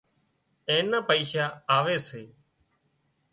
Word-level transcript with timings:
اين 0.69 0.85
نا 0.91 0.99
پئيشا 1.07 1.45
آوي 1.77 1.97
سي 2.07 2.23